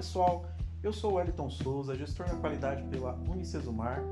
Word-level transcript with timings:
pessoal, 0.00 0.46
eu 0.82 0.94
sou 0.94 1.12
o 1.12 1.14
Wellington 1.16 1.50
Souza, 1.50 1.94
gestor 1.94 2.26
da 2.26 2.34
qualidade 2.36 2.82
pela 2.84 3.12
Unicesumar 3.28 4.02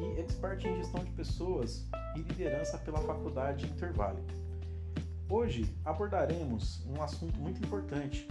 e 0.00 0.18
expert 0.18 0.64
em 0.64 0.76
gestão 0.76 1.04
de 1.04 1.10
pessoas 1.10 1.86
e 2.16 2.20
liderança 2.20 2.78
pela 2.78 2.98
Faculdade 3.00 3.66
Intervale. 3.66 4.22
Hoje 5.28 5.70
abordaremos 5.84 6.82
um 6.86 7.02
assunto 7.02 7.38
muito 7.38 7.62
importante, 7.62 8.26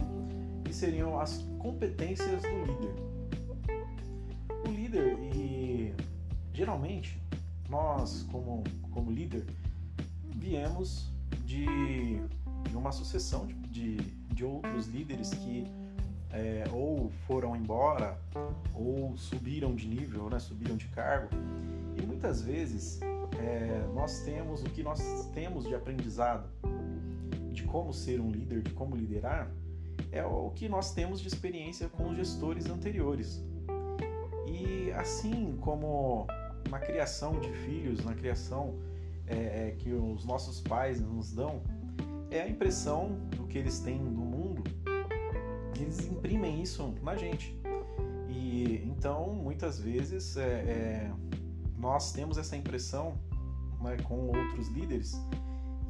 que 0.63 0.73
seriam 0.73 1.19
as 1.19 1.45
competências 1.59 2.41
do 2.41 2.65
líder. 2.65 2.95
O 4.67 4.71
líder, 4.71 5.19
e 5.35 5.93
geralmente 6.55 7.21
nós, 7.69 8.23
como, 8.31 8.63
como 8.89 9.11
líder, 9.11 9.45
viemos 10.37 11.13
de, 11.45 11.67
de 12.67 12.75
uma 12.75 12.91
sucessão 12.91 13.45
de, 13.45 13.53
de, 13.53 13.95
de 14.33 14.43
outros 14.43 14.87
líderes 14.87 15.29
que 15.29 15.84
é, 16.35 16.65
ou 16.73 17.09
foram 17.25 17.55
embora 17.55 18.17
ou 18.73 19.15
subiram 19.15 19.73
de 19.73 19.87
nível, 19.87 20.29
né, 20.29 20.37
subiram 20.37 20.75
de 20.75 20.87
cargo. 20.89 21.29
E 21.97 22.05
muitas 22.05 22.41
vezes 22.41 22.99
é, 23.39 23.87
nós 23.93 24.19
temos 24.19 24.61
o 24.61 24.65
que 24.65 24.83
nós 24.83 24.99
temos 25.33 25.65
de 25.65 25.73
aprendizado 25.73 26.49
de 27.51 27.63
como 27.63 27.93
ser 27.93 28.19
um 28.19 28.29
líder, 28.29 28.61
de 28.61 28.71
como 28.71 28.95
liderar, 28.95 29.49
é 30.11 30.23
o 30.25 30.49
que 30.51 30.67
nós 30.67 30.93
temos 30.93 31.21
de 31.21 31.27
experiência 31.27 31.87
com 31.87 32.09
os 32.09 32.17
gestores 32.17 32.69
anteriores. 32.69 33.41
E 34.45 34.91
assim 34.91 35.57
como 35.61 36.27
na 36.69 36.79
criação 36.79 37.39
de 37.39 37.49
filhos, 37.49 38.03
na 38.03 38.13
criação 38.13 38.75
é, 39.25 39.69
é 39.69 39.75
que 39.77 39.93
os 39.93 40.25
nossos 40.25 40.59
pais 40.59 40.99
nos 40.99 41.31
dão, 41.31 41.61
é 42.29 42.41
a 42.41 42.49
impressão 42.49 43.13
do 43.37 43.47
que 43.47 43.57
eles 43.57 43.79
têm 43.79 44.03
do 44.03 44.21
eles 45.95 46.07
imprimem 46.07 46.61
isso 46.61 46.93
na 47.01 47.15
gente. 47.15 47.57
E 48.29 48.81
então, 48.85 49.33
muitas 49.33 49.79
vezes, 49.79 50.37
é, 50.37 50.41
é, 50.43 51.11
nós 51.77 52.11
temos 52.11 52.37
essa 52.37 52.55
impressão 52.55 53.17
né, 53.81 53.97
com 54.03 54.27
outros 54.27 54.67
líderes. 54.69 55.15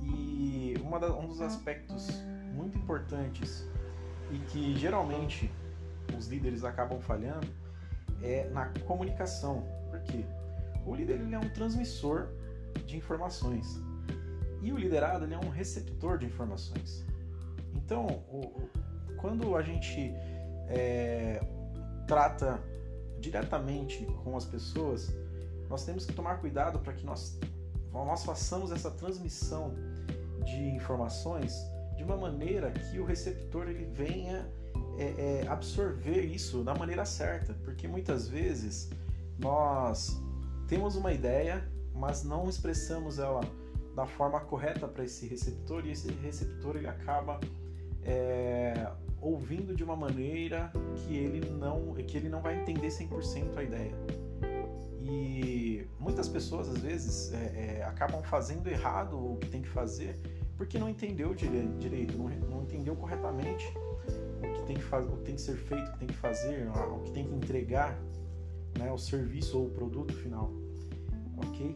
E 0.01 0.75
da, 0.99 1.13
um 1.17 1.27
dos 1.27 1.41
aspectos 1.41 2.07
muito 2.53 2.77
importantes 2.77 3.67
e 4.31 4.37
que 4.49 4.75
geralmente 4.77 5.51
os 6.17 6.27
líderes 6.27 6.63
acabam 6.63 7.01
falhando 7.01 7.47
é 8.21 8.47
na 8.49 8.67
comunicação. 8.85 9.63
Por 9.89 9.99
quê? 10.03 10.23
O 10.85 10.95
líder 10.95 11.19
ele 11.19 11.35
é 11.35 11.39
um 11.39 11.49
transmissor 11.49 12.29
de 12.85 12.95
informações 12.95 13.81
e 14.61 14.71
o 14.71 14.77
liderado 14.77 15.25
ele 15.25 15.33
é 15.33 15.39
um 15.39 15.49
receptor 15.49 16.17
de 16.17 16.25
informações. 16.27 17.05
Então, 17.73 18.05
o, 18.29 18.69
quando 19.25 19.55
a 19.55 19.63
gente 19.63 20.13
é, 20.67 21.41
trata 22.05 22.61
diretamente 23.19 24.05
com 24.23 24.37
as 24.37 24.45
pessoas, 24.45 25.11
nós 25.67 25.83
temos 25.83 26.05
que 26.05 26.13
tomar 26.13 26.39
cuidado 26.39 26.77
para 26.77 26.93
que 26.93 27.03
nós, 27.03 27.35
nós 27.91 28.23
façamos 28.23 28.71
essa 28.71 28.91
transmissão 28.91 29.73
de 30.45 30.69
informações 30.75 31.55
de 31.97 32.03
uma 32.03 32.15
maneira 32.15 32.69
que 32.69 32.99
o 32.99 33.03
receptor 33.03 33.67
ele 33.67 33.85
venha 33.85 34.47
é, 34.99 35.41
é, 35.41 35.47
absorver 35.47 36.21
isso 36.21 36.63
da 36.63 36.75
maneira 36.75 37.03
certa, 37.03 37.55
porque 37.63 37.87
muitas 37.87 38.27
vezes 38.27 38.91
nós 39.39 40.21
temos 40.67 40.95
uma 40.95 41.11
ideia, 41.11 41.67
mas 41.95 42.23
não 42.23 42.47
expressamos 42.47 43.17
ela 43.17 43.41
da 43.95 44.05
forma 44.05 44.39
correta 44.41 44.87
para 44.87 45.03
esse 45.03 45.25
receptor 45.25 45.83
e 45.83 45.93
esse 45.93 46.11
receptor 46.11 46.75
ele 46.75 46.87
acaba 46.87 47.39
é, 48.03 48.87
ouvindo 49.25 49.75
de 49.75 49.83
uma 49.83 49.95
maneira 49.95 50.71
que 50.95 51.17
ele 51.17 51.49
não 51.49 51.95
que 51.95 52.15
ele 52.15 52.29
não 52.29 52.41
vai 52.41 52.61
entender 52.61 52.87
100% 52.87 53.57
a 53.57 53.63
ideia. 53.63 53.95
E 55.01 55.87
muitas 55.99 56.29
pessoas 56.29 56.69
às 56.69 56.77
vezes 56.77 57.33
é, 57.33 57.79
é, 57.79 57.83
acabam 57.83 58.21
fazendo 58.21 58.67
errado 58.67 59.17
o 59.17 59.37
que 59.37 59.49
tem 59.49 59.61
que 59.61 59.69
fazer 59.69 60.15
porque 60.55 60.77
não 60.77 60.87
entendeu 60.87 61.33
direito, 61.33 62.17
não, 62.17 62.29
não 62.49 62.63
entendeu 62.63 62.95
corretamente 62.95 63.65
o 64.39 64.53
que 64.53 64.63
tem 64.67 64.77
que 64.77 64.95
o 64.95 65.17
que 65.17 65.23
tem 65.23 65.35
que 65.35 65.41
ser 65.41 65.57
feito, 65.57 65.89
o 65.89 65.91
que 65.93 65.99
tem 65.99 66.07
que 66.07 66.17
fazer, 66.17 66.69
o 66.69 66.99
que 66.99 67.11
tem 67.11 67.25
que 67.25 67.33
entregar, 67.33 67.99
né, 68.77 68.91
o 68.91 68.97
serviço 68.97 69.57
ou 69.57 69.65
o 69.65 69.69
produto 69.71 70.13
final, 70.13 70.51
ok? 71.37 71.75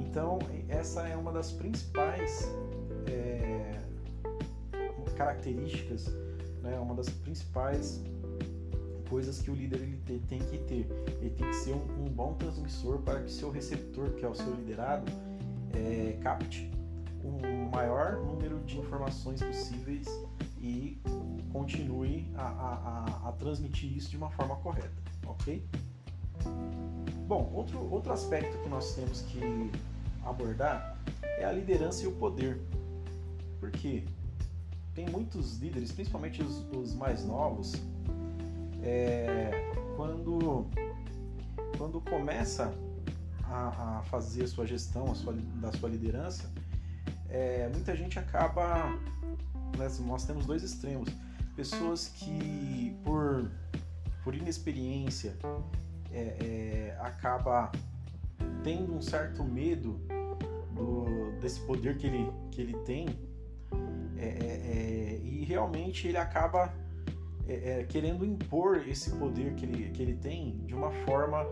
Então 0.00 0.38
essa 0.68 1.06
é 1.08 1.16
uma 1.16 1.32
das 1.32 1.52
principais 1.52 2.52
é, 3.06 3.80
características 5.16 6.12
né, 6.62 6.78
uma 6.78 6.94
das 6.94 7.08
principais 7.08 8.02
coisas 9.08 9.42
que 9.42 9.50
o 9.50 9.54
líder 9.54 9.80
ele 9.80 10.22
tem 10.28 10.38
que 10.38 10.58
ter. 10.58 10.86
Ele 11.20 11.30
tem 11.30 11.48
que 11.48 11.56
ser 11.56 11.72
um, 11.72 12.04
um 12.04 12.08
bom 12.08 12.34
transmissor 12.34 12.98
para 12.98 13.20
que 13.20 13.30
seu 13.30 13.50
receptor, 13.50 14.10
que 14.12 14.24
é 14.24 14.28
o 14.28 14.34
seu 14.34 14.54
liderado, 14.54 15.10
é, 15.74 16.18
capte 16.22 16.70
um 17.24 17.68
maior 17.70 18.16
número 18.24 18.60
de 18.60 18.78
informações 18.78 19.42
possíveis 19.42 20.06
e 20.60 21.00
continue 21.52 22.30
a, 22.36 22.42
a, 22.42 23.28
a, 23.28 23.32
transmitir 23.32 23.96
isso 23.96 24.10
de 24.10 24.16
uma 24.16 24.30
forma 24.30 24.56
correta, 24.56 24.90
ok? 25.26 25.64
Bom, 27.26 27.50
outro, 27.54 27.78
outro 27.90 28.12
aspecto 28.12 28.56
que 28.58 28.68
nós 28.68 28.94
temos 28.94 29.22
que 29.22 29.70
abordar 30.24 30.98
é 31.22 31.44
a 31.44 31.52
liderança 31.52 32.04
e 32.04 32.06
o 32.06 32.12
poder. 32.12 32.60
Por 33.58 33.70
quê? 33.70 34.04
Tem 34.94 35.08
muitos 35.08 35.58
líderes, 35.58 35.92
principalmente 35.92 36.42
os, 36.42 36.66
os 36.76 36.94
mais 36.94 37.24
novos, 37.24 37.72
é, 38.82 39.72
quando, 39.96 40.66
quando 41.76 42.00
começa 42.00 42.72
a, 43.44 43.98
a, 43.98 44.02
fazer 44.04 44.44
a 44.44 44.48
sua 44.48 44.66
gestão 44.66 45.10
a 45.10 45.14
sua, 45.14 45.32
da 45.32 45.72
sua 45.72 45.88
liderança, 45.88 46.50
é, 47.28 47.68
muita 47.68 47.94
gente 47.94 48.18
acaba. 48.18 48.90
Né, 49.78 49.88
nós 50.00 50.24
temos 50.24 50.46
dois 50.46 50.62
extremos. 50.62 51.08
Pessoas 51.54 52.08
que, 52.08 52.96
por, 53.04 53.50
por 54.24 54.34
inexperiência, 54.34 55.36
é, 56.12 56.36
é, 56.40 56.98
acaba 57.00 57.70
tendo 58.64 58.94
um 58.94 59.00
certo 59.00 59.44
medo 59.44 60.00
do, 60.74 61.38
desse 61.40 61.60
poder 61.60 61.98
que 61.98 62.06
ele, 62.06 62.32
que 62.50 62.60
ele 62.60 62.74
tem 62.78 63.06
é, 64.20 64.26
é, 64.26 65.16
é, 65.16 65.20
e 65.24 65.44
realmente 65.46 66.06
ele 66.06 66.18
acaba 66.18 66.72
é, 67.48 67.80
é, 67.80 67.84
querendo 67.84 68.24
impor 68.24 68.86
esse 68.86 69.10
poder 69.12 69.54
que 69.54 69.64
ele, 69.64 69.90
que 69.90 70.02
ele 70.02 70.14
tem 70.14 70.58
de 70.66 70.74
uma 70.74 70.90
forma 71.06 71.46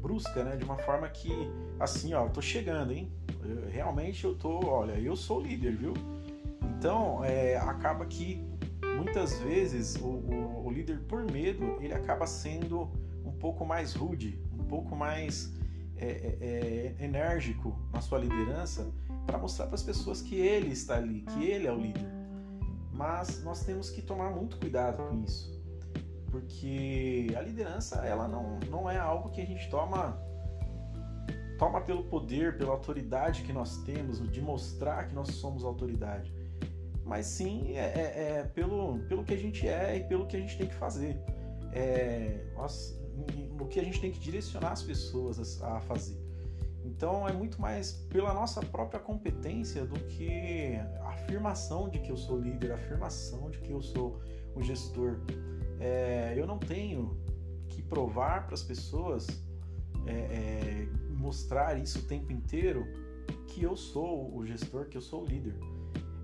brusca, 0.00 0.44
né? 0.44 0.56
De 0.56 0.64
uma 0.64 0.76
forma 0.78 1.08
que, 1.08 1.30
assim, 1.80 2.14
ó, 2.14 2.28
tô 2.28 2.40
chegando, 2.40 2.92
hein? 2.92 3.10
Eu, 3.42 3.68
realmente 3.68 4.24
eu 4.24 4.34
tô, 4.34 4.64
olha, 4.66 4.92
eu 4.92 5.16
sou 5.16 5.40
líder, 5.40 5.74
viu? 5.76 5.94
Então, 6.62 7.20
acaba 7.66 8.06
que 8.06 8.40
muitas 8.96 9.38
vezes 9.40 9.96
o, 9.96 10.06
o, 10.06 10.66
o 10.66 10.70
líder, 10.70 11.00
por 11.08 11.28
medo, 11.30 11.78
ele 11.80 11.92
acaba 11.92 12.26
sendo 12.26 12.88
um 13.24 13.32
pouco 13.32 13.64
mais 13.64 13.94
rude, 13.94 14.38
um 14.58 14.64
pouco 14.64 14.94
mais 14.94 15.52
é, 15.96 16.94
é, 16.98 17.04
enérgico 17.04 17.76
na 17.92 18.00
sua 18.00 18.18
liderança 18.18 18.88
para 19.28 19.36
mostrar 19.36 19.66
para 19.66 19.74
as 19.74 19.82
pessoas 19.82 20.22
que 20.22 20.36
ele 20.36 20.72
está 20.72 20.96
ali, 20.96 21.20
que 21.20 21.44
ele 21.44 21.66
é 21.66 21.72
o 21.72 21.76
líder. 21.76 22.10
Mas 22.90 23.44
nós 23.44 23.62
temos 23.62 23.90
que 23.90 24.00
tomar 24.00 24.30
muito 24.30 24.56
cuidado 24.56 25.06
com 25.06 25.22
isso, 25.22 25.62
porque 26.30 27.28
a 27.36 27.42
liderança 27.42 27.96
ela 28.06 28.26
não, 28.26 28.58
não 28.70 28.90
é 28.90 28.96
algo 28.96 29.30
que 29.30 29.42
a 29.42 29.44
gente 29.44 29.68
toma 29.68 30.18
toma 31.58 31.80
pelo 31.80 32.04
poder, 32.04 32.56
pela 32.56 32.70
autoridade 32.72 33.42
que 33.42 33.52
nós 33.52 33.78
temos, 33.82 34.18
de 34.30 34.40
mostrar 34.40 35.08
que 35.08 35.14
nós 35.14 35.28
somos 35.34 35.64
autoridade, 35.64 36.32
mas 37.04 37.26
sim 37.26 37.76
é, 37.76 37.80
é, 37.80 38.38
é 38.38 38.42
pelo, 38.44 39.00
pelo 39.08 39.24
que 39.24 39.34
a 39.34 39.36
gente 39.36 39.68
é 39.68 39.98
e 39.98 40.04
pelo 40.04 40.26
que 40.26 40.36
a 40.36 40.40
gente 40.40 40.56
tem 40.56 40.68
que 40.68 40.74
fazer. 40.74 41.20
É, 41.72 42.46
nós, 42.54 42.98
no 43.58 43.66
que 43.66 43.78
a 43.78 43.84
gente 43.84 44.00
tem 44.00 44.10
que 44.10 44.20
direcionar 44.20 44.72
as 44.72 44.82
pessoas 44.82 45.60
a 45.60 45.80
fazer. 45.80 46.27
Então 46.98 47.28
é 47.28 47.32
muito 47.32 47.60
mais 47.60 47.92
pela 47.92 48.34
nossa 48.34 48.60
própria 48.60 48.98
competência 48.98 49.86
do 49.86 49.94
que 50.06 50.74
a 51.00 51.10
afirmação 51.10 51.88
de 51.88 52.00
que 52.00 52.10
eu 52.10 52.16
sou 52.16 52.40
líder, 52.40 52.72
a 52.72 52.74
afirmação 52.74 53.48
de 53.52 53.58
que 53.60 53.70
eu 53.70 53.80
sou 53.80 54.20
o 54.56 54.60
gestor. 54.60 55.20
É, 55.78 56.34
eu 56.36 56.44
não 56.44 56.58
tenho 56.58 57.16
que 57.68 57.80
provar 57.82 58.46
para 58.46 58.54
as 58.54 58.64
pessoas, 58.64 59.28
é, 60.06 60.12
é, 60.12 60.88
mostrar 61.10 61.78
isso 61.78 62.00
o 62.00 62.02
tempo 62.02 62.32
inteiro 62.32 62.84
que 63.46 63.62
eu 63.62 63.76
sou 63.76 64.36
o 64.36 64.44
gestor, 64.44 64.86
que 64.86 64.96
eu 64.96 65.00
sou 65.00 65.22
o 65.22 65.24
líder. 65.24 65.54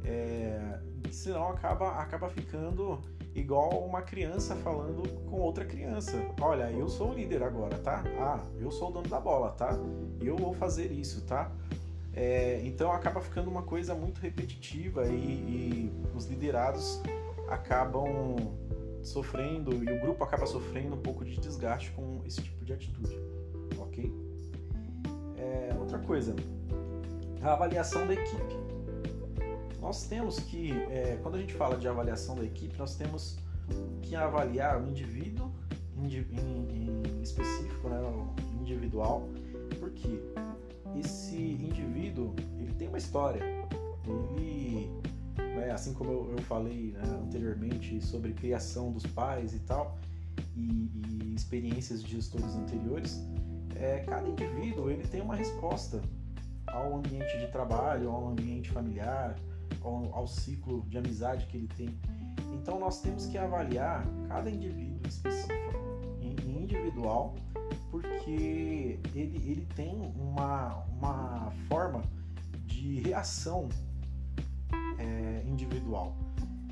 É, 0.03 0.81
senão 1.13 1.51
acaba, 1.51 1.91
acaba 2.01 2.29
ficando 2.29 3.01
igual 3.35 3.85
uma 3.85 4.03
criança 4.03 4.55
falando 4.57 5.09
com 5.29 5.41
outra 5.41 5.65
criança. 5.65 6.13
Olha, 6.41 6.71
eu 6.71 6.89
sou 6.89 7.11
o 7.11 7.15
líder 7.15 7.43
agora, 7.43 7.77
tá? 7.79 8.05
Ah, 8.19 8.41
eu 8.61 8.71
sou 8.71 8.91
o 8.91 8.93
dono 8.93 9.09
da 9.09 9.21
bola, 9.21 9.51
tá? 9.51 9.77
Eu 10.21 10.37
vou 10.37 10.55
fazer 10.55 10.93
isso, 10.93 11.23
tá? 11.23 11.51
É, 12.13 12.61
então 12.65 12.93
acaba 12.93 13.21
ficando 13.21 13.51
uma 13.51 13.63
coisa 13.63 13.95
muito 13.95 14.21
repetitiva 14.21 15.09
e, 15.09 15.17
e 15.17 15.93
os 16.15 16.27
liderados 16.27 17.03
acabam 17.49 18.37
sofrendo 19.03 19.73
e 19.85 19.93
o 19.93 20.01
grupo 20.01 20.23
acaba 20.23 20.47
sofrendo 20.47 20.95
um 20.95 21.01
pouco 21.01 21.25
de 21.25 21.37
desgaste 21.39 21.91
com 21.93 22.23
esse 22.25 22.41
tipo 22.41 22.65
de 22.65 22.73
atitude, 22.73 23.19
ok? 23.79 24.13
É, 25.37 25.75
outra 25.79 25.99
coisa, 25.99 26.35
a 27.43 27.53
avaliação 27.53 28.07
da 28.07 28.15
equipe. 28.15 28.74
Nós 29.85 30.07
temos 30.07 30.41
que, 30.41 30.73
é, 30.89 31.19
quando 31.23 31.35
a 31.35 31.39
gente 31.39 31.53
fala 31.53 31.77
de 31.77 31.87
avaliação 31.87 32.35
da 32.35 32.43
equipe, 32.43 32.75
nós 32.79 32.95
temos 32.97 33.37
que 34.01 34.17
avaliar 34.17 34.83
o 34.83 34.89
indivíduo 34.89 35.53
em, 35.99 36.07
em, 36.07 37.03
em 37.19 37.23
específico, 37.23 37.91
né, 37.91 38.01
individual, 38.59 39.29
porque 39.79 40.23
esse 40.99 41.37
indivíduo 41.37 42.35
ele 42.59 42.73
tem 42.79 42.89
uma 42.89 42.97
história, 42.97 43.43
ele 44.07 44.91
né, 45.55 45.71
assim 45.71 45.93
como 45.93 46.11
eu, 46.11 46.31
eu 46.33 46.43
falei 46.45 46.93
né, 46.93 47.03
anteriormente 47.23 48.01
sobre 48.01 48.33
criação 48.33 48.91
dos 48.91 49.05
pais 49.05 49.53
e 49.53 49.59
tal, 49.59 49.99
e, 50.57 50.91
e 50.97 51.35
experiências 51.37 52.03
de 52.03 52.13
gestores 52.13 52.57
anteriores, 52.57 53.21
é, 53.77 53.99
cada 53.99 54.27
indivíduo 54.27 54.89
ele 54.89 55.07
tem 55.07 55.21
uma 55.21 55.37
resposta 55.37 56.01
ao 56.69 56.97
ambiente 56.97 57.39
de 57.39 57.49
trabalho, 57.49 58.09
ao 58.09 58.29
ambiente 58.29 58.71
familiar, 58.71 59.37
ao, 59.85 60.15
ao 60.15 60.27
ciclo 60.27 60.83
de 60.89 60.99
amizade 60.99 61.47
que 61.47 61.57
ele 61.57 61.69
tem. 61.69 61.89
Então 62.55 62.79
nós 62.79 63.01
temos 63.01 63.27
que 63.27 63.37
avaliar 63.39 64.07
cada 64.29 64.51
indivíduo 64.51 65.07
específico, 65.07 65.55
individual, 66.47 67.35
porque 67.91 68.99
ele, 69.15 69.37
ele 69.37 69.69
tem 69.77 70.13
uma, 70.17 70.85
uma 70.97 71.53
forma 71.69 72.03
de 72.65 73.01
reação 73.01 73.69
é, 74.99 75.43
individual. 75.47 76.17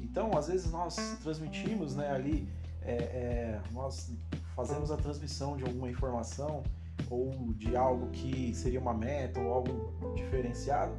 Então, 0.01 0.37
às 0.37 0.49
vezes 0.49 0.71
nós 0.71 0.97
transmitimos 1.23 1.95
né, 1.95 2.11
ali, 2.11 2.49
é, 2.83 2.93
é, 2.93 3.61
nós 3.73 4.13
fazemos 4.55 4.91
a 4.91 4.97
transmissão 4.97 5.57
de 5.57 5.65
alguma 5.65 5.91
informação 5.91 6.63
ou 7.11 7.31
de 7.55 7.77
algo 7.77 8.11
que 8.11 8.55
seria 8.55 8.81
uma 8.81 8.95
meta 8.95 9.41
ou 9.41 9.53
algo 9.53 9.93
diferenciado 10.15 10.95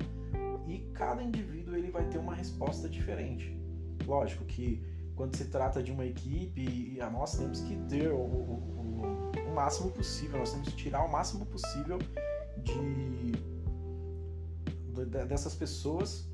e 0.68 0.80
cada 0.94 1.22
indivíduo 1.22 1.76
ele 1.76 1.92
vai 1.92 2.06
ter 2.06 2.18
uma 2.18 2.34
resposta 2.34 2.88
diferente. 2.90 3.58
Lógico 4.06 4.46
que 4.46 4.82
quando 5.16 5.36
se 5.36 5.46
trata 5.46 5.82
de 5.82 5.92
uma 5.92 6.06
equipe, 6.06 6.98
nós 7.12 7.38
temos 7.38 7.62
que 7.62 7.76
ter 7.88 8.12
o, 8.12 8.18
o, 8.18 9.02
o, 9.48 9.54
máximo 9.54 9.92
possível, 9.92 10.40
nós 10.40 10.52
temos 10.52 10.70
que 10.70 10.76
tirar 10.76 11.06
o 11.06 11.12
máximo 11.12 11.46
possível 11.46 12.00
de, 12.58 13.32
de 14.94 15.06
dessas 15.28 15.54
pessoas 15.54 16.28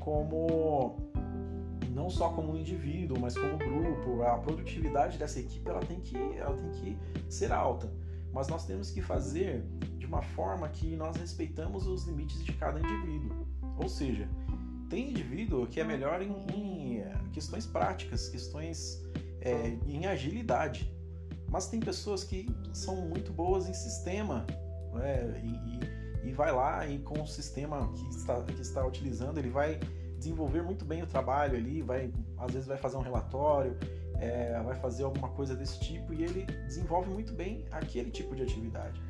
como 0.00 1.10
não 1.90 2.08
só 2.08 2.30
como 2.30 2.52
um 2.52 2.56
indivíduo, 2.56 3.18
mas 3.18 3.36
como 3.36 3.58
grupo. 3.58 4.22
A 4.22 4.38
produtividade 4.38 5.18
dessa 5.18 5.40
equipe 5.40 5.68
ela 5.68 5.80
tem 5.80 6.00
que, 6.00 6.16
ela 6.16 6.56
tem 6.56 6.70
que 6.70 6.98
ser 7.28 7.52
alta. 7.52 7.92
Mas 8.32 8.46
nós 8.48 8.64
temos 8.66 8.90
que 8.90 9.02
fazer 9.02 9.64
de 9.98 10.06
uma 10.06 10.22
forma 10.22 10.68
que 10.68 10.94
nós 10.96 11.16
respeitamos 11.16 11.86
os 11.86 12.06
limites 12.06 12.44
de 12.44 12.52
cada 12.52 12.78
indivíduo. 12.78 13.46
Ou 13.78 13.88
seja, 13.88 14.28
tem 14.88 15.10
indivíduo 15.10 15.66
que 15.66 15.80
é 15.80 15.84
melhor 15.84 16.22
em, 16.22 16.32
em 16.54 17.04
questões 17.32 17.66
práticas, 17.66 18.28
questões 18.28 19.02
é, 19.40 19.76
em 19.86 20.06
agilidade. 20.06 20.92
Mas 21.48 21.68
tem 21.68 21.80
pessoas 21.80 22.24
que 22.24 22.46
são 22.72 22.96
muito 22.96 23.32
boas 23.32 23.68
em 23.68 23.74
sistema 23.74 24.46
né? 24.94 25.40
e, 25.42 26.26
e, 26.26 26.30
e 26.30 26.32
vai 26.32 26.52
lá 26.52 26.86
e 26.86 26.98
com 26.98 27.22
o 27.22 27.26
sistema 27.26 27.90
que 27.92 28.08
está, 28.08 28.42
que 28.42 28.60
está 28.60 28.86
utilizando, 28.86 29.38
ele 29.38 29.50
vai 29.50 29.78
desenvolver 30.18 30.62
muito 30.62 30.84
bem 30.84 31.02
o 31.02 31.06
trabalho 31.06 31.56
ali, 31.56 31.80
vai 31.80 32.12
às 32.36 32.52
vezes 32.52 32.66
vai 32.66 32.76
fazer 32.76 32.96
um 32.96 33.02
relatório, 33.02 33.76
é, 34.18 34.60
vai 34.62 34.74
fazer 34.76 35.04
alguma 35.04 35.28
coisa 35.28 35.54
desse 35.54 35.78
tipo 35.80 36.12
e 36.12 36.22
ele 36.22 36.44
desenvolve 36.66 37.08
muito 37.08 37.32
bem 37.32 37.64
aquele 37.70 38.10
tipo 38.10 38.34
de 38.34 38.42
atividade. 38.42 39.00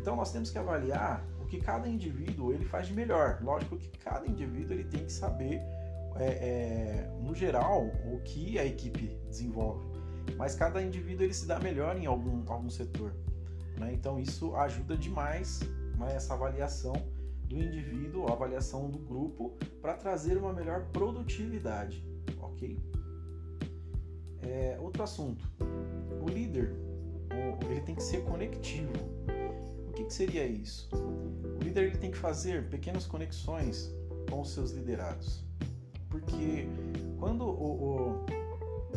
Então 0.00 0.16
nós 0.16 0.32
temos 0.32 0.50
que 0.50 0.58
avaliar 0.58 1.24
que 1.54 1.64
cada 1.64 1.88
indivíduo 1.88 2.52
ele 2.52 2.64
faz 2.64 2.88
de 2.88 2.92
melhor. 2.92 3.38
Lógico 3.42 3.76
que 3.76 3.88
cada 3.98 4.26
indivíduo 4.26 4.74
ele 4.74 4.84
tem 4.84 5.04
que 5.04 5.12
saber, 5.12 5.60
é, 6.16 6.24
é, 6.24 7.10
no 7.20 7.34
geral, 7.34 7.86
o 8.12 8.20
que 8.24 8.58
a 8.58 8.64
equipe 8.64 9.16
desenvolve. 9.28 9.84
Mas 10.36 10.54
cada 10.54 10.82
indivíduo 10.82 11.24
ele 11.24 11.34
se 11.34 11.46
dá 11.46 11.58
melhor 11.58 11.96
em 11.96 12.06
algum, 12.06 12.42
algum 12.50 12.70
setor. 12.70 13.14
Né? 13.78 13.92
Então 13.92 14.18
isso 14.18 14.54
ajuda 14.56 14.96
demais 14.96 15.60
né, 15.98 16.14
essa 16.14 16.34
avaliação 16.34 16.94
do 17.44 17.56
indivíduo, 17.56 18.26
a 18.26 18.32
avaliação 18.32 18.90
do 18.90 18.98
grupo, 18.98 19.56
para 19.80 19.94
trazer 19.94 20.36
uma 20.36 20.52
melhor 20.52 20.86
produtividade, 20.92 22.04
ok? 22.40 22.78
É, 24.42 24.78
outro 24.80 25.02
assunto, 25.02 25.46
o 26.22 26.28
líder, 26.28 26.74
ele 27.70 27.80
tem 27.82 27.94
que 27.94 28.02
ser 28.02 28.24
conectivo. 28.24 28.92
O 29.88 29.92
que, 29.92 30.04
que 30.04 30.12
seria 30.12 30.44
isso? 30.46 30.88
Tem 32.04 32.10
que 32.10 32.18
fazer 32.18 32.68
pequenas 32.68 33.06
conexões 33.06 33.90
com 34.28 34.42
os 34.42 34.52
seus 34.52 34.72
liderados, 34.72 35.42
porque 36.10 36.68
quando 37.18 37.46
o, 37.46 38.26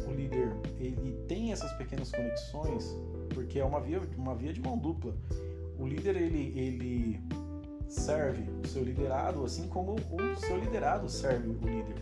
o, 0.06 0.10
o 0.10 0.12
líder 0.12 0.52
ele 0.78 1.14
tem 1.26 1.54
essas 1.54 1.72
pequenas 1.78 2.12
conexões, 2.12 2.94
porque 3.34 3.60
é 3.60 3.64
uma 3.64 3.80
via, 3.80 4.02
uma 4.18 4.36
via 4.36 4.52
de 4.52 4.60
mão 4.60 4.78
dupla. 4.78 5.16
O 5.80 5.88
líder 5.88 6.18
ele, 6.18 6.52
ele 6.60 7.22
serve 7.88 8.44
o 8.62 8.68
seu 8.68 8.84
liderado, 8.84 9.46
assim 9.46 9.70
como 9.70 9.94
o 9.94 10.36
seu 10.46 10.58
liderado 10.58 11.08
serve 11.08 11.48
o 11.48 11.66
líder. 11.66 11.96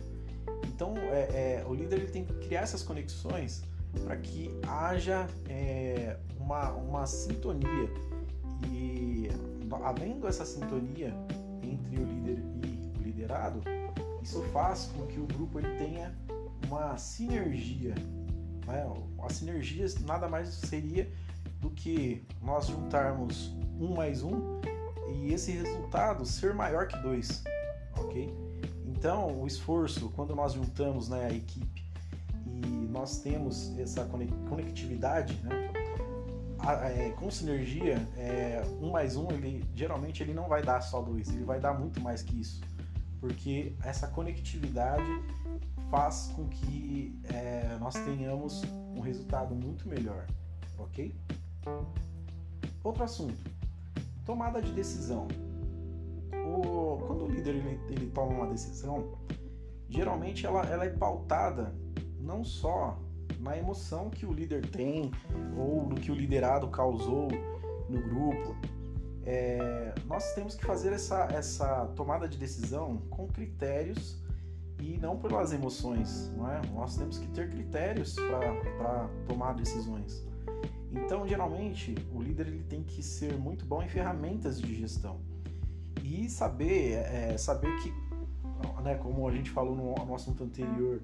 Então, 0.66 0.96
é, 0.96 1.60
é, 1.60 1.64
o 1.68 1.72
líder 1.72 2.00
ele 2.00 2.10
tem 2.10 2.24
que 2.24 2.34
criar 2.48 2.62
essas 2.62 2.82
conexões 2.82 3.62
para 4.04 4.16
que 4.16 4.50
haja 4.66 5.28
é, 5.48 6.16
uma, 6.40 6.72
uma 6.72 7.06
sintonia. 7.06 7.92
E 8.72 9.05
havendo 9.82 10.26
essa 10.26 10.44
sintonia 10.44 11.14
entre 11.62 11.96
o 11.98 12.04
líder 12.04 12.38
e 12.64 12.98
o 12.98 13.02
liderado, 13.02 13.60
isso 14.22 14.42
faz 14.52 14.90
com 14.96 15.06
que 15.06 15.20
o 15.20 15.26
grupo 15.26 15.58
ele 15.58 15.76
tenha 15.76 16.14
uma 16.66 16.96
sinergia. 16.96 17.94
Né? 18.66 18.86
A 19.22 19.28
sinergia 19.28 19.86
nada 20.04 20.28
mais 20.28 20.48
seria 20.48 21.10
do 21.60 21.70
que 21.70 22.24
nós 22.42 22.66
juntarmos 22.66 23.54
um 23.80 23.94
mais 23.94 24.22
um 24.22 24.60
e 25.08 25.32
esse 25.32 25.52
resultado 25.52 26.24
ser 26.26 26.54
maior 26.54 26.88
que 26.88 26.96
dois, 26.98 27.44
ok? 27.96 28.32
Então, 28.84 29.40
o 29.40 29.46
esforço, 29.46 30.10
quando 30.16 30.34
nós 30.34 30.54
juntamos 30.54 31.08
né, 31.08 31.26
a 31.26 31.32
equipe 31.32 31.84
e 32.44 32.88
nós 32.90 33.18
temos 33.20 33.76
essa 33.78 34.04
conectividade, 34.48 35.34
né, 35.44 35.70
é, 36.72 37.10
com 37.10 37.30
sinergia, 37.30 37.96
é, 38.16 38.62
um 38.80 38.90
mais 38.90 39.16
um, 39.16 39.30
ele 39.30 39.64
geralmente 39.74 40.22
ele 40.22 40.34
não 40.34 40.48
vai 40.48 40.62
dar 40.62 40.80
só 40.80 41.00
dois, 41.00 41.28
ele 41.28 41.44
vai 41.44 41.60
dar 41.60 41.74
muito 41.74 42.00
mais 42.00 42.22
que 42.22 42.40
isso, 42.40 42.60
porque 43.20 43.74
essa 43.82 44.08
conectividade 44.08 45.04
faz 45.90 46.32
com 46.34 46.48
que 46.48 47.18
é, 47.32 47.76
nós 47.78 47.94
tenhamos 47.94 48.62
um 48.94 49.00
resultado 49.00 49.54
muito 49.54 49.88
melhor, 49.88 50.26
ok? 50.78 51.14
Outro 52.82 53.04
assunto, 53.04 53.56
Tomada 54.24 54.60
de 54.60 54.72
decisão. 54.72 55.28
O, 56.32 56.98
quando 57.06 57.26
o 57.26 57.28
líder 57.28 57.54
ele, 57.54 57.80
ele 57.88 58.10
toma 58.10 58.32
uma 58.32 58.46
decisão, 58.48 59.16
geralmente 59.88 60.44
ela, 60.44 60.62
ela 60.66 60.84
é 60.84 60.90
pautada 60.90 61.72
não 62.18 62.42
só 62.42 62.98
na 63.40 63.56
emoção 63.56 64.10
que 64.10 64.26
o 64.26 64.32
líder 64.32 64.68
tem 64.68 65.10
ou 65.56 65.86
no 65.86 65.94
que 65.96 66.10
o 66.10 66.14
liderado 66.14 66.68
causou 66.68 67.28
no 67.88 68.00
grupo. 68.02 68.56
É, 69.24 69.94
nós 70.06 70.34
temos 70.34 70.54
que 70.54 70.64
fazer 70.64 70.92
essa, 70.92 71.24
essa 71.32 71.86
tomada 71.96 72.28
de 72.28 72.38
decisão 72.38 72.98
com 73.10 73.26
critérios 73.26 74.22
e 74.80 74.98
não 74.98 75.16
pelas 75.16 75.52
emoções, 75.52 76.30
não 76.36 76.50
é? 76.50 76.60
Nós 76.74 76.96
temos 76.96 77.18
que 77.18 77.26
ter 77.28 77.50
critérios 77.50 78.14
para 78.14 79.08
tomar 79.26 79.54
decisões. 79.54 80.24
Então, 80.92 81.26
geralmente, 81.26 81.94
o 82.14 82.22
líder 82.22 82.46
ele 82.46 82.62
tem 82.62 82.82
que 82.82 83.02
ser 83.02 83.36
muito 83.36 83.64
bom 83.66 83.82
em 83.82 83.88
ferramentas 83.88 84.60
de 84.60 84.74
gestão 84.74 85.20
e 86.02 86.28
saber, 86.28 86.92
é, 86.92 87.36
saber 87.36 87.74
que, 87.80 87.92
né, 88.82 88.94
como 88.96 89.26
a 89.26 89.32
gente 89.32 89.50
falou 89.50 89.74
no, 89.74 89.94
no 90.06 90.14
assunto 90.14 90.44
anterior, 90.44 91.02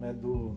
né, 0.00 0.12
do, 0.12 0.56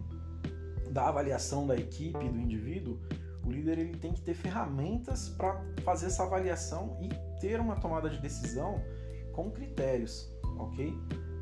da 0.91 1.08
avaliação 1.08 1.65
da 1.65 1.75
equipe, 1.75 2.17
do 2.17 2.39
indivíduo, 2.39 3.00
o 3.46 3.51
líder 3.51 3.79
ele 3.79 3.98
tem 3.98 4.12
que 4.12 4.22
ter 4.22 4.34
ferramentas 4.34 5.29
para 5.29 5.62
fazer 5.84 6.08
essa 6.08 6.24
avaliação 6.24 6.98
e 7.01 7.10
ter 7.39 7.60
uma 7.60 7.75
tomada 7.79 8.10
de 8.10 8.20
decisão 8.20 8.84
com 9.32 9.50
critérios, 9.50 10.29
ok? 10.58 10.94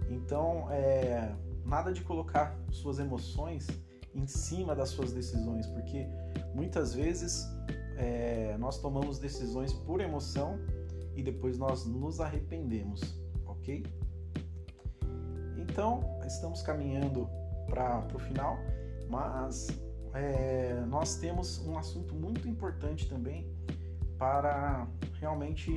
Então, 0.10 0.68
é, 0.72 1.36
nada 1.66 1.92
de 1.92 2.02
colocar 2.02 2.56
suas 2.70 3.00
emoções 3.00 3.68
em 4.14 4.28
cima 4.28 4.76
das 4.76 4.90
suas 4.90 5.12
decisões, 5.12 5.66
porque 5.68 6.08
muitas 6.54 6.94
vezes 6.94 7.48
é, 7.98 8.56
nós 8.60 8.78
tomamos 8.80 9.18
decisões 9.18 9.74
por 9.74 10.00
emoção 10.00 10.60
e 11.16 11.24
depois 11.24 11.58
nós 11.58 11.86
nos 11.86 12.20
arrependemos, 12.20 13.20
ok? 13.46 13.84
Então, 15.58 16.20
estamos 16.26 16.62
caminhando 16.62 17.28
para 17.68 18.08
o 18.14 18.20
final, 18.20 18.58
mas 19.10 19.68
é, 20.14 20.84
nós 20.88 21.18
temos 21.18 21.60
um 21.66 21.78
assunto 21.78 22.14
muito 22.16 22.48
importante 22.48 23.10
também 23.10 23.48
para 24.18 24.88
realmente 25.20 25.72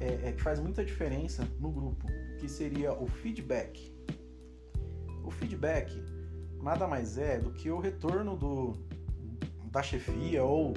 é, 0.00 0.28
é, 0.28 0.32
que 0.32 0.42
faz 0.42 0.60
muita 0.60 0.84
diferença 0.84 1.48
no 1.58 1.70
grupo, 1.70 2.06
que 2.38 2.48
seria 2.48 2.92
o 2.92 3.06
feedback. 3.06 3.94
O 5.24 5.30
feedback 5.30 5.92
nada 6.62 6.86
mais 6.86 7.18
é 7.18 7.38
do 7.38 7.50
que 7.50 7.70
o 7.70 7.78
retorno 7.78 8.36
do, 8.36 8.72
da 9.70 9.82
chefia 9.82 10.44
ou 10.44 10.72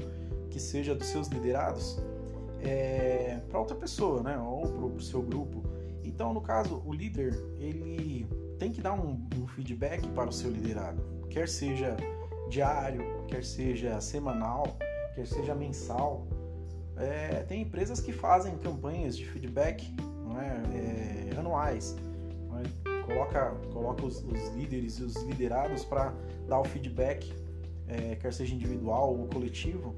que 0.50 0.60
seja 0.60 0.94
dos 0.94 1.08
seus 1.08 1.28
liderados 1.28 1.98
é, 2.62 3.42
para 3.50 3.60
outra 3.60 3.76
pessoa, 3.76 4.22
né? 4.22 4.38
Ou 4.38 4.62
para 4.68 4.86
o 4.86 5.02
seu 5.02 5.22
grupo. 5.22 5.64
Então, 6.04 6.34
no 6.34 6.42
caso, 6.42 6.82
o 6.86 6.94
líder 6.94 7.34
ele 7.58 8.28
tem 8.60 8.72
que 8.72 8.82
dar 8.82 8.94
um, 8.94 9.28
um 9.38 9.48
feedback 9.48 10.08
para 10.10 10.30
o 10.30 10.34
seu 10.34 10.52
liderado, 10.52 11.02
quer 11.32 11.48
seja 11.48 11.96
diário, 12.50 13.02
quer 13.28 13.44
seja 13.44 14.00
semanal, 14.02 14.78
quer 15.16 15.26
seja 15.26 15.56
mensal. 15.56 16.28
É, 16.98 17.44
tem 17.48 17.62
empresas 17.62 18.00
que 18.00 18.12
fazem 18.12 18.58
campanhas 18.58 19.18
de 19.18 19.26
feedback 19.26 19.96
é? 20.38 21.34
É, 21.34 21.40
anuais. 21.40 21.96
É? 22.54 23.02
Coloca, 23.02 23.52
coloca 23.74 24.06
os, 24.06 24.24
os, 24.24 24.50
líderes 24.50 25.00
e 25.00 25.04
os 25.04 25.16
liderados 25.24 25.84
para 25.84 26.14
dar 26.48 26.60
o 26.60 26.64
feedback, 26.64 27.34
é, 27.88 28.16
quer 28.16 28.32
seja 28.32 28.54
individual 28.54 29.18
ou 29.18 29.28
coletivo, 29.28 29.96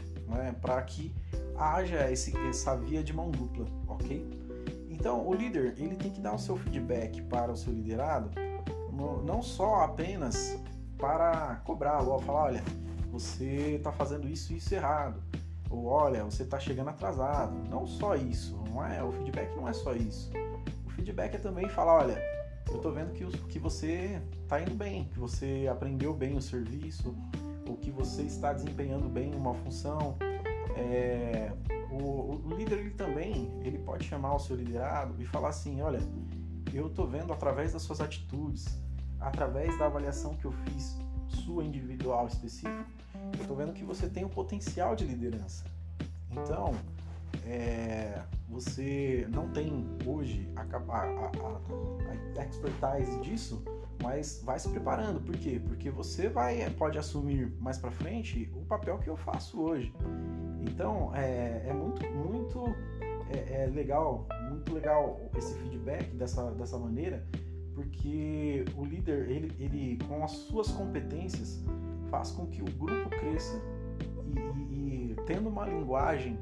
para 0.61 0.81
que 0.83 1.13
haja 1.57 2.09
esse, 2.09 2.35
essa 2.47 2.75
via 2.75 3.03
de 3.03 3.13
mão 3.13 3.29
dupla, 3.29 3.67
ok? 3.87 4.25
Então, 4.89 5.27
o 5.27 5.33
líder 5.33 5.75
ele 5.77 5.95
tem 5.95 6.09
que 6.11 6.21
dar 6.21 6.33
o 6.33 6.39
seu 6.39 6.55
feedback 6.55 7.21
para 7.23 7.51
o 7.51 7.57
seu 7.57 7.73
liderado, 7.73 8.31
não 9.25 9.41
só 9.41 9.81
apenas 9.81 10.57
para 11.03 11.57
cobrar, 11.65 12.01
ou 12.01 12.17
falar, 12.17 12.43
olha, 12.43 12.63
você 13.11 13.75
está 13.75 13.91
fazendo 13.91 14.25
isso 14.25 14.53
e 14.53 14.55
isso 14.55 14.73
errado, 14.73 15.21
ou 15.69 15.87
olha, 15.87 16.23
você 16.23 16.43
está 16.43 16.57
chegando 16.57 16.91
atrasado. 16.91 17.53
Não 17.69 17.85
só 17.85 18.15
isso, 18.15 18.57
não 18.69 18.85
é? 18.85 19.03
O 19.03 19.11
feedback 19.11 19.53
não 19.53 19.67
é 19.67 19.73
só 19.73 19.93
isso. 19.93 20.31
O 20.85 20.89
feedback 20.91 21.35
é 21.35 21.37
também 21.37 21.67
falar, 21.67 22.05
olha, 22.05 22.23
eu 22.69 22.77
estou 22.77 22.93
vendo 22.93 23.11
que, 23.11 23.25
que 23.49 23.59
você 23.59 24.21
está 24.43 24.61
indo 24.61 24.75
bem, 24.75 25.03
que 25.09 25.19
você 25.19 25.67
aprendeu 25.69 26.13
bem 26.13 26.37
o 26.37 26.41
serviço, 26.41 27.13
ou 27.67 27.75
que 27.75 27.91
você 27.91 28.21
está 28.21 28.53
desempenhando 28.53 29.09
bem 29.09 29.35
uma 29.35 29.53
função. 29.55 30.15
É, 30.77 31.51
o, 31.91 32.47
o, 32.47 32.55
líder 32.55 32.79
ele 32.79 32.91
também 32.91 33.51
ele 33.61 33.77
pode 33.79 34.05
chamar 34.05 34.35
o 34.35 34.39
seu 34.39 34.55
liderado 34.55 35.21
e 35.21 35.25
falar 35.25 35.49
assim, 35.49 35.81
olha, 35.81 35.99
eu 36.73 36.87
estou 36.87 37.05
vendo 37.05 37.33
através 37.33 37.73
das 37.73 37.81
suas 37.81 37.99
atitudes, 37.99 38.81
através 39.23 39.77
da 39.77 39.85
avaliação 39.85 40.35
que 40.35 40.45
eu 40.45 40.51
fiz 40.51 40.99
sua 41.27 41.63
individual 41.63 42.27
específica, 42.27 42.85
eu 43.35 43.41
estou 43.41 43.55
vendo 43.55 43.73
que 43.73 43.83
você 43.83 44.07
tem 44.07 44.23
um 44.23 44.29
potencial 44.29 44.95
de 44.95 45.05
liderança. 45.05 45.63
Então, 46.31 46.73
é, 47.45 48.21
você 48.49 49.27
não 49.31 49.49
tem 49.49 49.87
hoje 50.05 50.49
a, 50.55 50.61
a, 50.61 50.97
a, 50.97 52.39
a, 52.39 52.45
expertise 52.45 53.19
disso, 53.21 53.63
mas 54.01 54.41
vai 54.43 54.59
se 54.59 54.69
preparando. 54.69 55.19
Por 55.19 55.35
quê? 55.37 55.61
Porque 55.65 55.89
você 55.89 56.29
vai 56.29 56.69
pode 56.71 56.97
assumir 56.97 57.51
mais 57.59 57.77
para 57.77 57.91
frente 57.91 58.51
o 58.55 58.65
papel 58.65 58.97
que 58.99 59.09
eu 59.09 59.17
faço 59.17 59.61
hoje. 59.61 59.93
Então, 60.61 61.13
é, 61.15 61.63
é 61.67 61.73
muito, 61.73 62.05
muito 62.11 62.63
é, 63.29 63.63
é 63.63 63.65
legal, 63.67 64.27
muito 64.49 64.73
legal 64.73 65.19
esse 65.35 65.53
feedback 65.59 66.09
dessa, 66.15 66.51
dessa 66.51 66.77
maneira, 66.77 67.25
porque 67.73 68.65
o 68.75 68.85
líder, 68.85 69.29
ele, 69.29 69.55
ele 69.59 69.97
com 70.07 70.23
as 70.23 70.31
suas 70.31 70.69
competências, 70.69 71.63
faz 72.09 72.31
com 72.31 72.45
que 72.47 72.61
o 72.61 72.65
grupo 72.65 73.09
cresça 73.09 73.59
e, 74.25 74.73
e, 74.73 75.11
e, 75.11 75.15
tendo 75.25 75.49
uma 75.49 75.65
linguagem, 75.65 76.37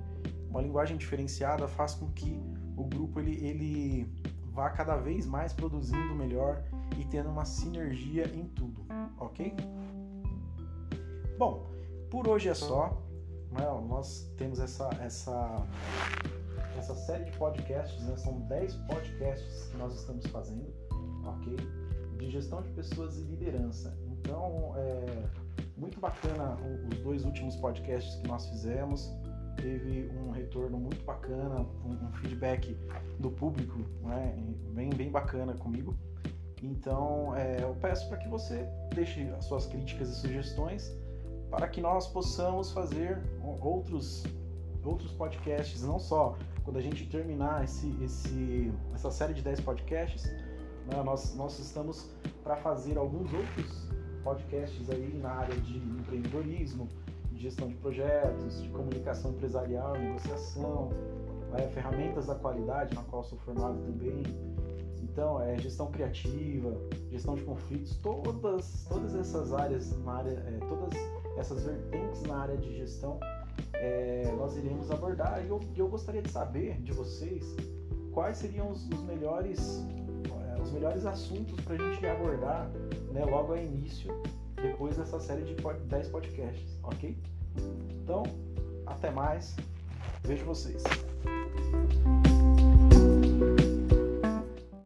uma 0.49 0.61
linguagem 0.61 0.97
diferenciada, 0.97 1.67
faz 1.67 1.93
com 1.93 2.07
que 2.11 2.39
o 2.75 2.83
grupo 2.83 3.19
ele, 3.19 3.35
ele 3.45 4.07
vá 4.51 4.69
cada 4.69 4.97
vez 4.97 5.25
mais 5.25 5.53
produzindo 5.53 6.13
melhor 6.13 6.63
e 6.99 7.05
tendo 7.05 7.29
uma 7.29 7.45
sinergia 7.45 8.25
em 8.33 8.45
tudo, 8.45 8.85
ok? 9.17 9.53
Bom, 11.37 11.71
por 12.09 12.27
hoje 12.27 12.49
é 12.49 12.53
só. 12.53 13.01
Né? 13.51 13.65
Nós 13.87 14.31
temos 14.37 14.59
essa, 14.59 14.89
essa, 15.01 15.65
essa 16.77 16.95
série 16.95 17.25
de 17.25 17.37
podcasts, 17.37 18.01
né? 18.03 18.15
são 18.17 18.41
10 18.41 18.75
podcasts 18.75 19.65
que 19.65 19.77
nós 19.77 19.93
estamos 19.95 20.25
fazendo 20.27 20.71
ok? 21.25 21.55
De 22.17 22.29
gestão 22.29 22.61
de 22.61 22.69
pessoas 22.69 23.17
e 23.17 23.21
liderança. 23.21 23.95
Então, 24.11 24.73
é 24.77 25.23
muito 25.77 25.99
bacana 25.99 26.57
os 26.89 26.99
dois 26.99 27.25
últimos 27.25 27.55
podcasts 27.55 28.15
que 28.15 28.27
nós 28.27 28.47
fizemos. 28.47 29.11
Teve 29.57 30.09
um 30.17 30.31
retorno 30.31 30.77
muito 30.77 31.03
bacana, 31.03 31.61
um, 31.85 32.11
feedback 32.21 32.77
do 33.19 33.29
público, 33.29 33.79
né? 34.03 34.35
bem, 34.73 34.89
bem 34.91 35.11
bacana 35.11 35.53
comigo. 35.53 35.95
Então, 36.63 37.35
é, 37.35 37.63
eu 37.63 37.75
peço 37.81 38.07
para 38.07 38.17
que 38.17 38.27
você 38.27 38.65
deixe 38.93 39.27
as 39.31 39.45
suas 39.45 39.65
críticas 39.65 40.09
e 40.09 40.15
sugestões 40.15 40.91
para 41.49 41.67
que 41.67 41.81
nós 41.81 42.07
possamos 42.07 42.71
fazer 42.71 43.21
outros, 43.61 44.23
outros 44.83 45.11
podcasts, 45.11 45.83
não 45.83 45.99
só 45.99 46.37
quando 46.63 46.77
a 46.77 46.81
gente 46.81 47.05
terminar 47.07 47.63
esse, 47.63 47.93
esse, 48.01 48.71
essa 48.93 49.11
série 49.11 49.33
de 49.33 49.41
10 49.41 49.59
podcasts, 49.61 50.31
né? 50.91 51.01
Nós, 51.03 51.35
nós 51.35 51.57
estamos 51.59 52.09
para 52.43 52.57
fazer 52.57 52.97
alguns 52.97 53.31
outros 53.33 53.89
podcasts 54.23 54.89
aí 54.89 55.17
na 55.21 55.31
área 55.31 55.55
de 55.55 55.77
empreendedorismo, 55.77 56.87
de 57.31 57.39
gestão 57.39 57.67
de 57.67 57.75
projetos, 57.75 58.61
de 58.61 58.69
comunicação 58.69 59.31
empresarial, 59.31 59.93
negociação, 59.93 60.89
né? 61.51 61.67
ferramentas 61.69 62.27
da 62.27 62.35
qualidade, 62.35 62.93
na 62.93 63.03
qual 63.03 63.23
sou 63.23 63.37
formado 63.39 63.79
também. 63.83 64.23
Então, 65.01 65.41
é 65.41 65.57
gestão 65.57 65.91
criativa, 65.91 66.77
gestão 67.09 67.35
de 67.35 67.43
conflitos, 67.43 67.97
todas, 67.97 68.85
todas 68.87 69.15
essas 69.15 69.51
áreas 69.51 69.97
na 70.03 70.13
área, 70.13 70.31
é, 70.31 70.59
todas 70.67 70.97
essas 71.37 71.63
vertentes 71.63 72.21
na 72.23 72.37
área 72.37 72.57
de 72.57 72.77
gestão, 72.77 73.19
é, 73.73 74.31
nós 74.37 74.55
iremos 74.55 74.89
abordar. 74.91 75.43
E 75.43 75.49
eu, 75.49 75.59
eu 75.75 75.87
gostaria 75.89 76.21
de 76.21 76.29
saber 76.29 76.81
de 76.81 76.93
vocês 76.93 77.43
quais 78.13 78.37
seriam 78.37 78.69
os, 78.69 78.87
os 78.89 79.01
melhores 79.03 79.85
os 80.61 80.71
melhores 80.71 81.05
assuntos 81.05 81.59
para 81.61 81.75
a 81.75 81.77
gente 81.77 82.05
abordar 82.05 82.69
né, 83.11 83.25
logo 83.25 83.53
ao 83.53 83.57
início, 83.57 84.13
depois 84.55 84.97
dessa 84.97 85.19
série 85.19 85.43
de 85.43 85.55
10 85.55 86.07
podcasts, 86.09 86.79
ok? 86.83 87.17
Então, 88.03 88.23
até 88.85 89.11
mais, 89.11 89.55
vejo 90.23 90.45
vocês. 90.45 90.83